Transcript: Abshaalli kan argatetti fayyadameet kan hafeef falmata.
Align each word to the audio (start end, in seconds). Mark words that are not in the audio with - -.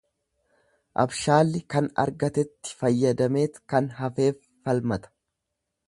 Abshaalli 1.03 1.61
kan 1.75 1.89
argatetti 2.05 2.75
fayyadameet 2.79 3.63
kan 3.75 3.95
hafeef 4.01 4.45
falmata. 4.63 5.15